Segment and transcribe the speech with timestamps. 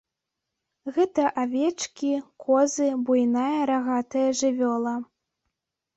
[0.95, 2.09] Гэта авечкі,
[2.45, 4.95] козы, буйная рагатая жывёла.